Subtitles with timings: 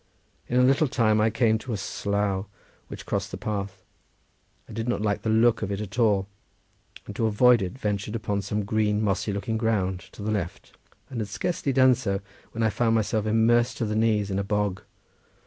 [0.47, 2.47] In a little time I came to a slough
[2.87, 3.83] which crossed the path.
[4.67, 6.25] I did not like the look of it at all;
[7.05, 10.75] and to avoid it ventured upon some green mossy looking ground to the left,
[11.11, 12.19] and had scarcely done so
[12.51, 14.81] when I found myself immersed to the knees in a bog.